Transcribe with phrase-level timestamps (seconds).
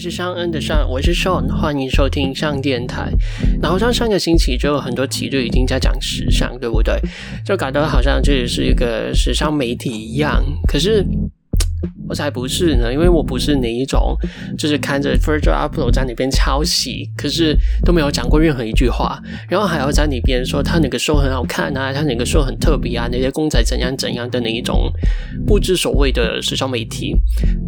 [0.00, 3.12] 是尚恩的尚，我是 Sean，欢迎收听上电台。
[3.60, 6.98] 然后像上个星期就有很多集就已经在讲时尚，对不对？
[7.44, 11.04] 就搞得好像这也是一个时尚媒体一样，可是。
[12.10, 14.16] 我才不是呢，因为我不是哪一种，
[14.58, 24.92] 就是看着 Virgil Abloh 在那边抄袭，可是都没有讲过任何一句话，然后还要在那边说他哪个说很好看啊，他哪个说很特别啊，那些公仔怎样怎样的那一种
[25.46, 27.14] 不知所谓的时尚媒体。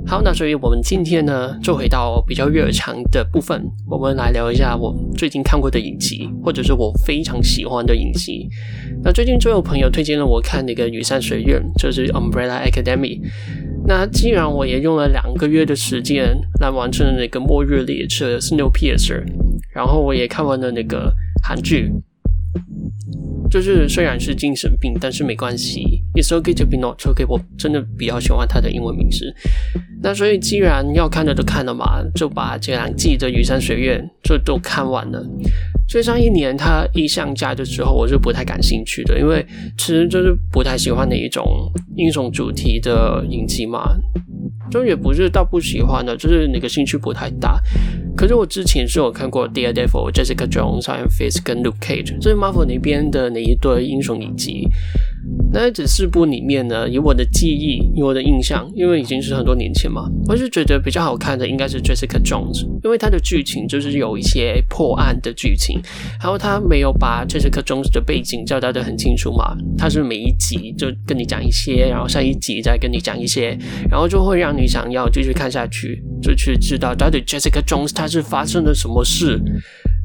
[0.04, 8.48] 好，那所以我们今天呢，就回到比较日常的部分，我们来聊一下我最近看过的影集，或者是我非常喜欢的影集。
[9.04, 13.20] 那最近就有朋友推荐了我看那个雨伞学院，就是 Umbrella Academy。
[13.84, 19.22] 那既然我也用了两个月的时间来完成了那个末日列车 Snowpiercer，
[19.74, 21.90] 然后我也看完了那个韩剧，
[23.50, 25.82] 就是虽然是精神病，但是没关系
[26.14, 27.26] ，It's okay to be not okay。
[27.28, 29.34] 我真的比较喜欢它的英文名字。
[30.00, 35.24] 那所以既然要看的都看了嘛，就把这两季的雨山学院就都看完了。
[35.88, 39.44] 所以上一年他一上架的时候，我是不太感兴趣的，因为
[39.76, 41.44] 其实就是不太喜欢那一种
[41.96, 43.94] 英雄主题的影集嘛，
[44.70, 47.60] 就也不是到不喜欢的，就是那个兴趣不太大。
[48.16, 54.68] 可是我之前是有看过 Daredevil、Jessica Jones、Iron Fist 跟 Luke Cage，这是 Marvel 那边的那一对英雄影集。
[55.52, 65.78] 那这四部里面呢，以我的记忆，以我的印象，因为已经是很多年前嘛，我是觉得比较好看的应该是 Jessica Jones，因为它的剧情就是有一些破案的剧情，
[66.18, 73.56] 然后它没有把 Jessica Jones 的背景交代得很清楚嘛，它是每一集就跟你讲一些，然后下一集再跟你讲一些，
[73.90, 79.38] 然后就会让你想要继续看下去，就去知道到底 Jessica Jones 他是发生了什么事。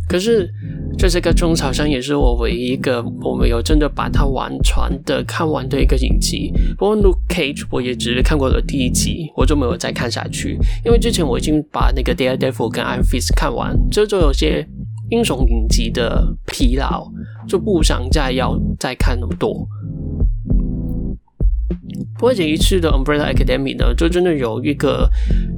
[0.07, 0.49] 可是，
[0.97, 6.51] 这是个中草香也是我唯一一个我没有真的把它完全的看完的一个影集。
[6.77, 14.65] 不过《Look Cage》我也只是看过了第一集，我就没有再看下去，因为之前我已经把那个《Daredevil》跟《Iron Fist》看完，这就有些
[15.09, 17.11] 英雄影集的疲劳，
[17.47, 19.67] 就不想再要再看那么多。
[22.17, 25.09] 不过这一次的《Umbrella Academy》呢，就真的有一个。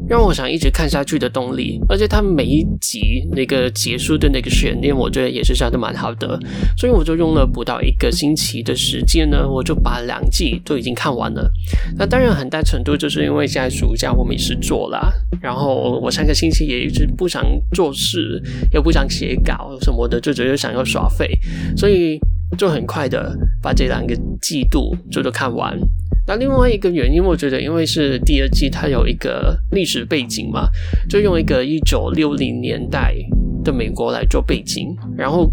[0.10, 6.40] 让我想一直看下去的动力，而且他每一集那个结束的那个悬念，我觉得也是下的蛮好的，
[6.76, 11.52] 所以我就用了不到一个星期的时间呢，我就把两季都已经看完了。
[11.96, 18.42] 那当然很大程度就是因为现在暑假我没事做啦，然后我上个星期也一直不想做事，
[18.74, 21.30] 也不想写稿什么的，就只是想要耍废，
[21.78, 22.20] 所以
[22.58, 25.80] 就很快的把这两个季度就都看完。
[26.30, 30.70] 那另外一个原因，我觉得因为是第二季，它有一个历史背景嘛，
[31.10, 33.16] 就用一个一九六零年代
[33.64, 35.50] 的美国来做背景，然后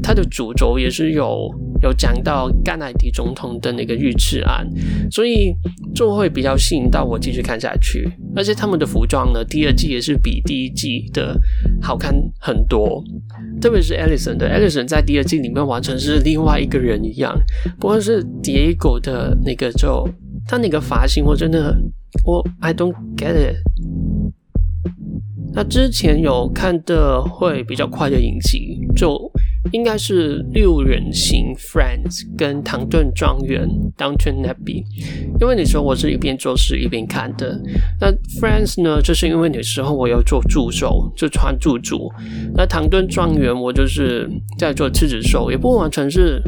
[0.00, 4.64] 它的主轴也是有有讲到甘乃迪总统的那个遇刺案，
[5.10, 5.52] 所以
[5.92, 8.08] 就会比较吸引到我继续看下去。
[8.36, 11.36] 而且他们的服装呢，第二季也是比第一季的
[11.80, 13.02] 好看很多，
[13.62, 17.32] 特别是 Alison 的 Allison 在第二季里面完全是另外一个人一样，
[17.78, 20.06] 不过是 Diego 的那个就
[20.48, 21.74] 他那个发型，我真的
[22.26, 23.56] 我 I don't get it。
[25.54, 29.31] 那之前有看的会比较快的影集就。
[29.70, 34.84] 应该是六人行 Friends 跟唐顿庄园 Downton Abbey，
[35.40, 37.58] 因为那时候我是一边做事一边看的。
[38.00, 42.10] 那 Friends 呢，就是因为那时候我要做助手，就穿助助。
[42.54, 44.28] 那唐顿庄园我就是
[44.58, 46.42] 在做刺子兽，也不完全是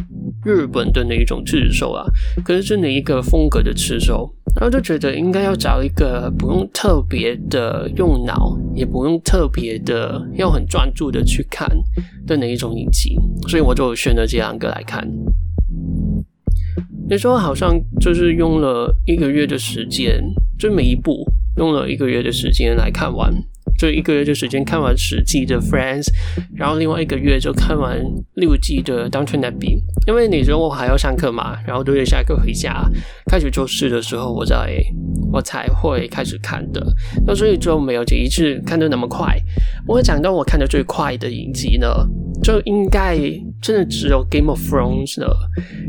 [0.44, 2.04] 日本的那一种刺子兽啊，
[2.44, 4.34] 可是是哪一个风格的刺兽。
[4.54, 11.68] 然后就觉得应该要找一个不用特别的用脑，也不用特别的要很专注的去看
[12.26, 13.16] 的那一种影集，
[13.48, 15.08] 所以我就选了这两个来看。
[17.08, 20.22] 那时候好像就是用了一个月的时间，
[20.58, 21.24] 就每一部
[21.56, 23.34] 用了一个月的时间来看完。
[23.76, 26.06] 就一个月的时间看完十季的 Friends，
[26.54, 28.00] 然后另外一个月就看完
[28.34, 29.82] 六季的 Downton Abbey。
[30.06, 32.84] 因为那时候我还要上课嘛，然后六月下课回家
[33.30, 34.82] 开始做事的时候，我才
[35.32, 36.84] 我才会开始看的。
[37.26, 39.36] 那所以就没有这一次看得那么快。
[39.86, 41.86] 我讲到我看的最快的影集呢，
[42.42, 43.18] 就应该
[43.60, 45.36] 真的只有 Game of Thrones 了，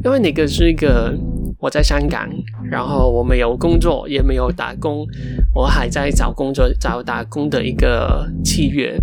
[0.03, 1.13] 因为那个是一个。
[1.57, 2.29] 我在香港，
[2.69, 5.07] 然后我没有工作，也没有打工，
[5.51, 9.01] 我还在找工作、找打工的一个七月。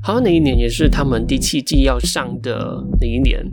[0.00, 3.44] 好像那一年也是他们第七季要上的那一年。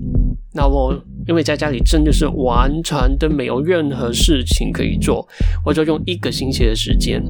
[0.57, 0.91] 那我
[1.27, 5.23] 因为在家里真的是完全的没有任何事情可以做，
[5.63, 7.23] 我就用一个星期的时间，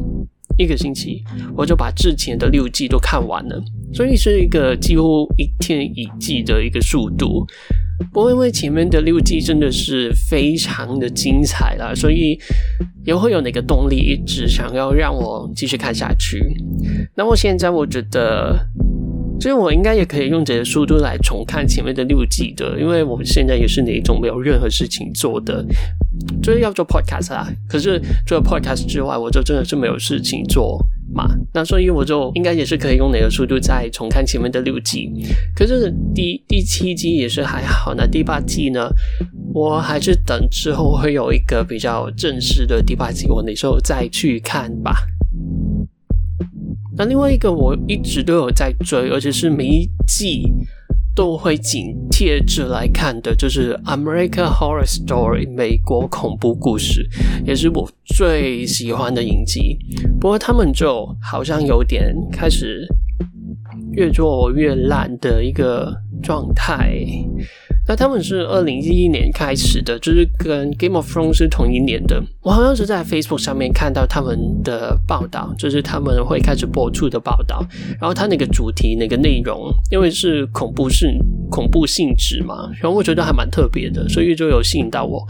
[0.58, 1.22] 一个星期
[1.54, 3.62] 我就把之前的六季都看完了，
[3.94, 7.46] 所以是一个几乎一天一季的一个速度。
[8.14, 12.40] 不过因为前面的六季真的是非常的精彩啦，所以
[13.04, 16.40] 也会有那个动力一直想要让我继续看下去。
[17.16, 18.56] 那么现在我觉得，
[19.40, 25.66] 所以我应该也可以用这个速度来重看前面的六集的，因为我们现在也是那种没有任何事情做的，
[26.42, 27.48] 就是要做 podcast 啊。
[27.68, 30.80] 可是除了 podcast 之外，我就真的是没有事情做。
[31.16, 35.10] 嘛，那所以我就应该也是可以用那个速度再重看前面的六集，
[35.56, 38.90] 可是第第七季也是还好，那第八季呢，
[39.54, 44.98] 我还是等之后会有一个比较正式的第八季，我那时候再去看吧。
[46.98, 50.52] 那另外一个我一直都有在追，而且是每一季。
[51.16, 57.10] 都会紧贴着来看的，就是《American Horror Story》美国恐怖故事，
[57.44, 59.80] 也是我最喜欢的影集。
[60.22, 62.88] 不过他们就好像有点开始
[63.94, 65.92] 越做越烂的一个
[66.22, 67.04] 状态。
[67.88, 72.22] 那他们是二零一一年开始的，就是跟《Game of Thrones》是同一年的。
[72.42, 77.66] 我好像是在 Facebook 上面看到他们的报道，就是他们会开始播出的报道。
[78.00, 81.18] 然后他那个主题、那个内容，因为是恐怖性、
[81.50, 85.26] 恐怖性质嘛，然后我觉得还蛮特别的，所以就有吸引到我。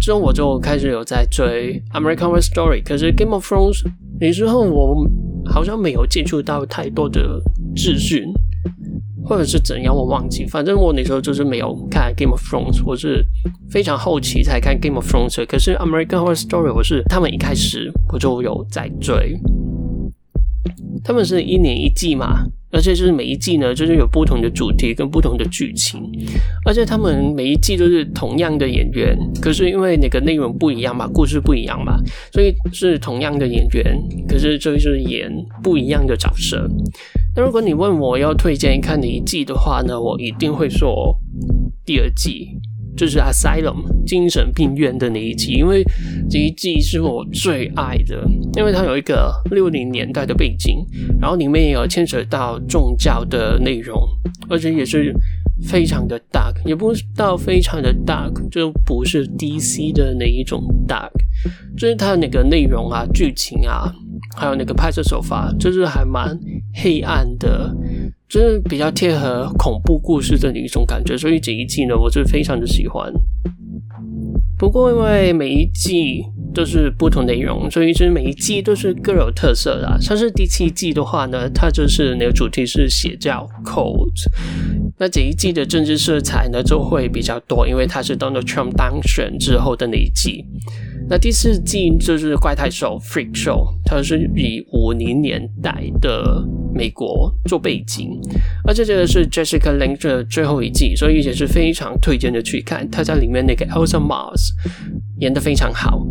[0.00, 3.82] 之后我就开始有在追《American Horror Story》，可是《Game of Thrones》
[4.20, 5.06] 那时候我
[5.46, 7.40] 好像没有接触到太多的
[7.74, 8.31] 资讯。
[9.24, 10.44] 或者是怎样，我忘记。
[10.46, 13.24] 反正我那时候就是没有看《Game of Thrones》，我是
[13.70, 15.34] 非常后期才看《Game of Thrones》。
[15.46, 19.38] 可是《American Horror Story》，我是他们一开始我就有在追。
[21.04, 26.00] 他们是一年一季嘛，而且就是每一季呢，就是有不同的主题跟不同的剧情，
[26.64, 31.98] 而且他们每一季都是同样的演员，可是因为那个内容不一样嘛，故事不一样嘛，
[32.32, 33.98] 所以是同样的演员，
[34.28, 35.28] 可是就是演
[35.60, 36.68] 不一样的角色。
[37.34, 41.18] 那如果你问我要推荐看哪一季的话呢，我一定会说
[41.84, 42.48] 第二季，
[42.94, 45.82] 就是 Asylum 精神病院的那一季，因为
[46.28, 48.22] 这一季是我最爱的，
[48.56, 50.84] 因为它有一个六零年代的背景，
[51.18, 53.98] 然后里面也有牵扯到宗教的内容，
[54.50, 55.14] 而且也是
[55.62, 61.12] 非常的 dark，也不是到非常的 dark，就不是 DC 的那一种 dark，
[61.78, 63.90] 就是它那个内容啊、剧情啊。
[64.34, 66.38] 还有那个拍摄手法，就是还蛮
[66.74, 67.74] 黑暗的，
[68.28, 73.12] 就是比较贴合恐怖故事的一种感觉，所以这一季呢，我是非常的喜欢。
[74.58, 76.22] 不过因为每一季
[76.54, 80.00] 都是不同内容，所以其实每一季都是各有特色的。
[80.00, 84.12] 像是第七季的话呢，它就是那个主题是邪教 cult，
[84.98, 90.44] 那这一季的政治色彩呢就会比较多，因为它是 Donald Trump 当选之后的那一季。
[91.12, 96.42] 那第四季就是怪胎秀 Freak Show，它是以五零年代的
[96.74, 98.18] 美国做背景，
[98.66, 102.90] 而且这个是 Jessica Lange 最后一季，所以也是非常推荐的去看。
[102.90, 104.52] 他在里面那个 Elsa Mars
[105.18, 106.02] 演得非常好。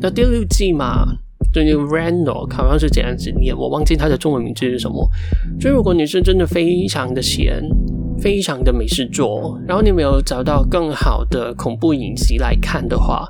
[0.00, 1.06] 那第六季嘛，
[1.52, 5.08] 就那个 Randall 好像是这样子念，我忘记他的中文名字是什么。
[5.60, 7.62] 所以如果你是真的非常的闲。
[8.20, 13.28] 非常的没事做，然后你没有找到更好的恐怖影集来看的话，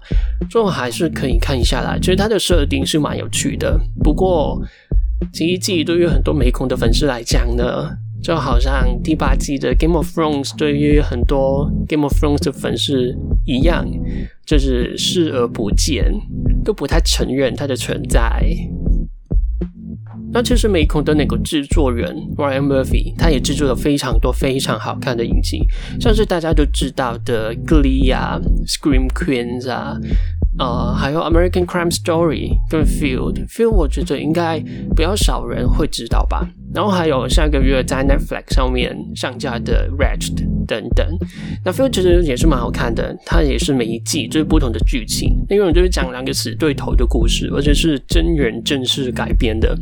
[0.49, 1.97] 就还是可以看一下啦。
[2.01, 4.61] 其实它的设定是蛮有趣的，不过
[5.33, 7.91] 这一季对于很多美恐的粉丝来讲呢，
[8.23, 13.87] 就好像第八季的《Game of Thrones》对于很多《Game of Thrones》的粉丝一样，
[14.47, 16.13] 就是视而不见，
[16.65, 18.51] 都不太承认它的存在。
[20.31, 25.67] 那其实美恐的那个制作人 Ryan Murphy，他也制作了非常多非常好看的影集，
[25.99, 28.39] 像是大家都知道的《Glee》啊，
[28.71, 29.97] 《Scream Queens》啊，
[30.59, 33.33] 呃，还有《American Crime Story》跟《Field》。
[33.49, 34.59] 《，Field》我觉得应该
[34.95, 36.47] 比较少人会知道吧。
[36.75, 41.07] 然后还有下个月在 Netflix 上面上架的《Ratched》等等。
[41.65, 49.77] 那《Feud》其实也是蛮好看的，它也是每一季就是不同的剧情，内容就是讲两个死对头的故事，而且是真人真事改编的。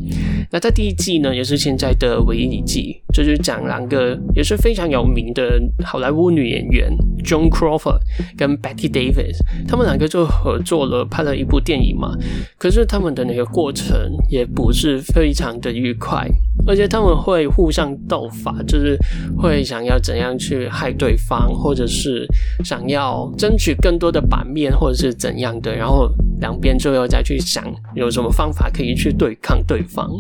[0.51, 6.89] 那在第一季呢，也是现在的唯一一季，就是讲两个也是非常有名的好莱坞女演员
[7.25, 7.99] Joan Crawford
[8.37, 12.17] 跟 Betty Davis，他们两个就合作了拍了一部电影嘛。
[12.59, 16.29] 可是他们的那个过程也不是非常的愉快。
[16.67, 18.99] 而且他们会互相斗法，就是
[19.39, 22.27] 会想要怎样去害对方，或者是
[22.65, 27.65] 想要争取更多的版面，或者是怎样的，然后两边就要再去想
[27.95, 30.11] 有什么方法可以去对抗对方。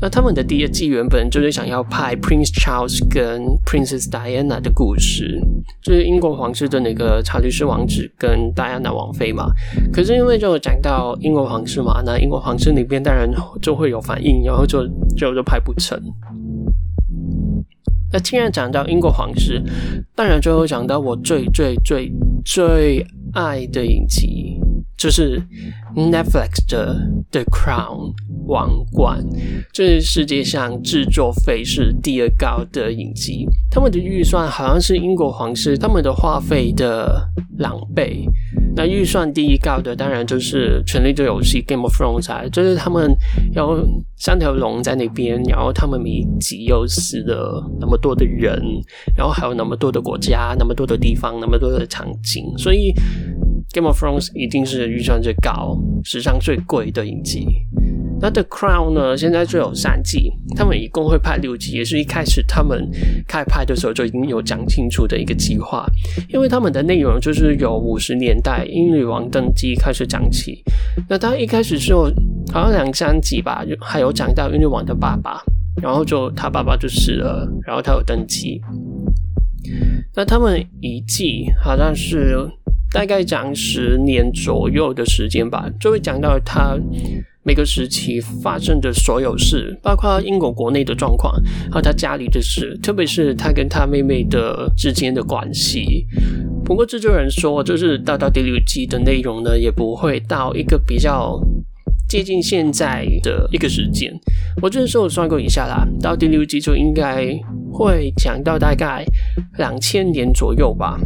[0.00, 5.40] 那他们的第一季原本就是想要拍 Prince Charles 跟 Princess Diana 的故事，
[5.82, 9.46] 就是英国皇室的那个查理斯王子跟戴安娜王妃嘛。
[9.92, 13.30] 可是因为就讲到英国皇室嘛，那英国皇室那边当然
[13.62, 16.00] 就会有反应，然后就就就拍不成。
[18.12, 19.60] 那既然讲到英国皇室，
[20.14, 22.12] 当然最后讲到我最最最
[22.44, 24.60] 最爱的影集，
[24.96, 25.40] 就是
[25.94, 26.94] Netflix 的
[27.30, 28.12] 《The Crown》
[28.46, 29.24] 王冠，
[29.72, 38.24] 这是世界上制作费是第二高的影集，他们的预算好像是英国皇室他们的花费的两倍。
[38.76, 43.14] 那预算第一高的当然就是《权力的游戏》（Game of Thrones），就是他们
[43.52, 43.86] 有
[44.16, 48.60] 三条龙在那边，然后他们每集又死了那么多的人，
[49.16, 52.92] 然后还有那么多的国家、那么多的地方、那么多的场景，所以
[53.72, 57.46] 《Game of Thrones》一定是预算最高、史上最贵的影集。
[58.20, 59.16] 那《The Crown》呢？
[59.16, 62.88] 现在就有三季，他们一共会拍六集，也是一开始他们
[63.26, 65.84] 开拍的时候就已经有讲清楚的一个计划。
[66.28, 70.62] 因为他们的内容就是由五十年代英女王登基开始讲起。
[71.08, 72.04] 那他一开始是有
[72.52, 75.42] 好像两三集吧，就还有讲到英女王的爸爸，
[75.82, 78.62] 然后就他爸爸就死了，然后他有登基。
[80.14, 82.48] 那他们一季好像是
[82.94, 86.78] 大概讲十年左右的时间吧，就会讲到他。
[87.46, 91.34] 每个时期发生的所有事，包括英国国内的状况，
[91.70, 96.06] 还有他家里的事，特别是他跟他妹妹的之间的关系。
[96.64, 101.38] 不过制作人说，就是到到第六季的内容呢，也不会到一个比较
[102.08, 104.10] 接近现在的一个时间。
[104.62, 107.28] 我这时候算过一下啦，到第六季就应该
[107.70, 109.04] 会讲到大概
[109.58, 110.98] 两千年左右吧。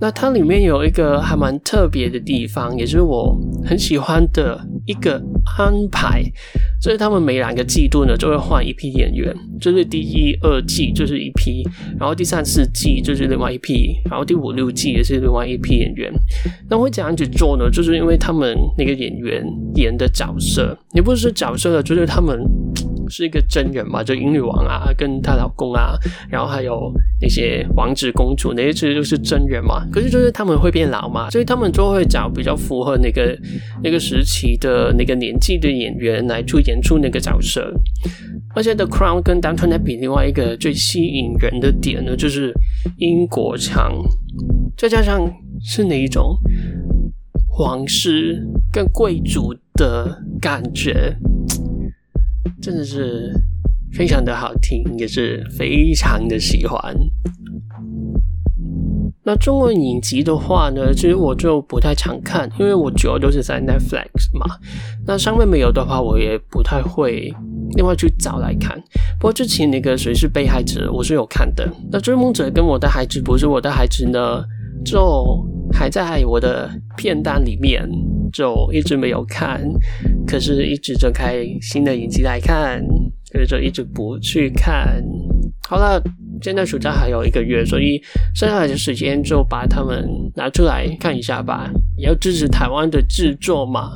[0.00, 5.22] 那它里面有一个还蛮特别的地方，也是我很喜欢的一个
[5.56, 6.22] 安排，
[6.80, 11.62] 所以他们每两个季度呢就会换一批演员，就是第一、二季就是一批，
[11.98, 16.12] 然后第三、四季就是另外一批，然后第五、六季也是另外一批演员。
[16.68, 19.44] 那会这样子做呢，就是因为他们那个演员
[19.76, 22.40] 演的角色，也不是角色了，就是他们。
[23.12, 25.92] 是一个真人嘛，就英女王啊，跟她老公啊，
[26.30, 26.90] 然后还有
[27.20, 29.86] 那些王子公主，那些其实都是真人嘛。
[29.92, 33.38] 可是就是他们会变老嘛，所以他们就会找比较符合那个
[33.82, 37.70] 那个时期的那个年纪的演员来去演出那个角色。
[38.54, 42.52] 而且《The Crown》跟《Downton Abbey》另外一个最吸引人的点呢，就是
[42.96, 43.92] 英国腔，
[44.76, 45.30] 再加上
[45.62, 46.36] 是哪一种
[47.48, 51.16] 皇室跟贵族的感觉。
[52.60, 53.32] 真的是
[53.92, 56.96] 非常的好听，也是非常的喜欢。
[59.24, 64.56] 那中文影集的话呢，其实我就不太常看，因为我主要都是在 Netflix 嘛。
[65.06, 67.32] 那上面没有的话，我也不太会
[67.76, 68.76] 另外去找来看。
[69.20, 71.68] 不过之前那个谁是被害者，我是有看的。
[71.92, 74.42] 那追梦者跟我的孩子不是我的孩子呢，
[74.84, 75.00] 就
[75.72, 77.88] 还在我的片单里面。
[78.32, 79.62] 就一直没有看，
[80.26, 82.82] 可是一直睁开新的影集来看，
[83.30, 85.04] 所以就一直不去看。
[85.68, 86.02] 好了，
[86.40, 88.00] 现在暑假还有一个月，所以
[88.34, 93.90] 剩下来的时间就把它们拿出来看一下吧，也要支持台湾的制作嘛。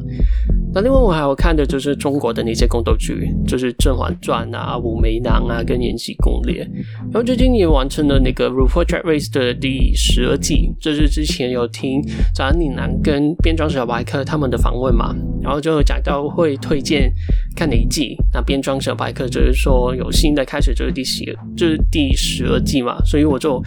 [0.77, 6.63] 那另外我还有看的就是中国的那些宫斗剧，就是《甄嬛传》啊、《武媚娘》啊跟《延禧攻略》，
[7.05, 12.03] 然后最近也完成了那个《RuPaul Drag Race》的第十二季，就是之前有听
[12.35, 17.11] 早安岭南跟变装小白客他们的访问嘛，然后就讲到会推荐
[17.57, 21.25] 看哪一季，那变装小白客就是说有新的开始，就是第十，
[21.57, 23.63] 就是第十二季嘛，所以我就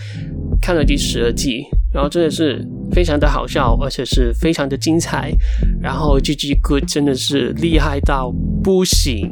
[0.61, 1.65] 看了第十二季。
[1.91, 5.31] 然后真的是非常的好笑，而且是非常的精彩。
[5.81, 8.31] 然后 GG Good 真的是厉害到
[8.63, 9.27] 不行，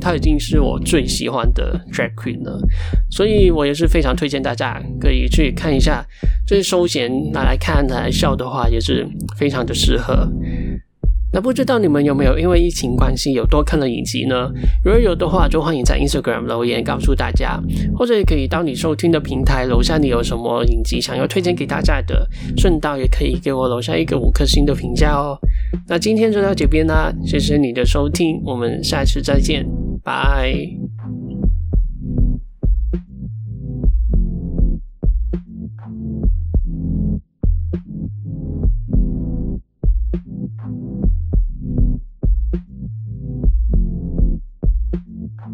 [0.00, 2.58] 他已经是我最喜欢的 Drag Queen 了，
[3.10, 6.02] 所以我也是非常推荐大家可以去看一下。
[6.46, 10.26] 就是休闲拿来看拿来笑的话，也是非常的适合。
[11.32, 14.50] 那不知道你们有没有因为疫情关系有多看了影集呢？
[14.84, 17.60] 如果有的话，就欢迎在 Instagram 留言告诉大家，
[17.96, 25.38] 或者也可以到你收听的平台楼下，你有什么影集想要推荐给大家的，顺道也可以给我留下一个五颗星的评价哦。
[25.86, 29.64] 那今天就到这边啦，谢谢你的收听，我们下次再见，
[30.02, 30.52] 拜。